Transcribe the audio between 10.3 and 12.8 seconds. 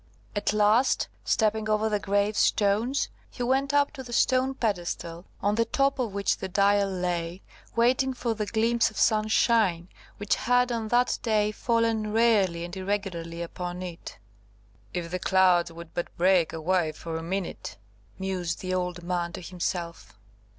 had on that day fallen rarely and